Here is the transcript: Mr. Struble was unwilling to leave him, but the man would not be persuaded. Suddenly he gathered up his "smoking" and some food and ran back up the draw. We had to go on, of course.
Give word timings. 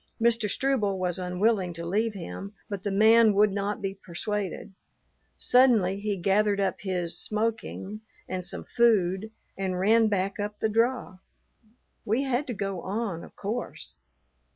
Mr. 0.19 0.49
Struble 0.49 0.97
was 0.97 1.19
unwilling 1.19 1.73
to 1.73 1.85
leave 1.85 2.15
him, 2.15 2.55
but 2.67 2.81
the 2.81 2.89
man 2.89 3.35
would 3.35 3.51
not 3.51 3.83
be 3.83 3.93
persuaded. 3.93 4.73
Suddenly 5.37 5.99
he 5.99 6.17
gathered 6.17 6.59
up 6.59 6.77
his 6.81 7.15
"smoking" 7.15 8.01
and 8.27 8.43
some 8.43 8.63
food 8.63 9.29
and 9.55 9.79
ran 9.79 10.07
back 10.07 10.39
up 10.39 10.59
the 10.59 10.69
draw. 10.69 11.19
We 12.03 12.23
had 12.23 12.47
to 12.47 12.53
go 12.55 12.81
on, 12.81 13.23
of 13.23 13.35
course. 13.35 13.99